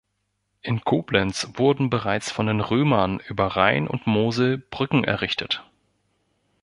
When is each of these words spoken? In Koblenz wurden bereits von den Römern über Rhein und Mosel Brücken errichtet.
In 0.63 0.81
Koblenz 0.81 1.47
wurden 1.57 1.91
bereits 1.91 2.31
von 2.31 2.47
den 2.47 2.59
Römern 2.59 3.19
über 3.29 3.55
Rhein 3.55 3.87
und 3.87 4.07
Mosel 4.07 4.57
Brücken 4.57 5.03
errichtet. 5.03 5.63